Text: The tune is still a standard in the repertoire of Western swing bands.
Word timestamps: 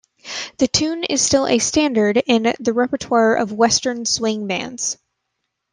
The 0.57 0.67
tune 0.67 1.03
is 1.03 1.21
still 1.21 1.45
a 1.45 1.59
standard 1.59 2.17
in 2.17 2.55
the 2.59 2.73
repertoire 2.73 3.35
of 3.35 3.51
Western 3.53 4.03
swing 4.07 4.47
bands. 4.47 4.97